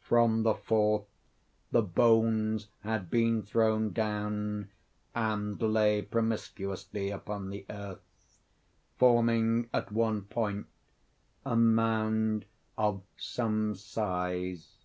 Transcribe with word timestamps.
From 0.00 0.44
the 0.44 0.54
fourth 0.54 1.04
the 1.70 1.82
bones 1.82 2.68
had 2.84 3.10
been 3.10 3.42
thrown 3.42 3.92
down, 3.92 4.70
and 5.14 5.60
lay 5.60 6.00
promiscuously 6.00 7.10
upon 7.10 7.50
the 7.50 7.66
earth, 7.68 8.00
forming 8.96 9.68
at 9.74 9.92
one 9.92 10.22
point 10.22 10.68
a 11.44 11.54
mound 11.56 12.46
of 12.78 13.02
some 13.18 13.74
size. 13.74 14.78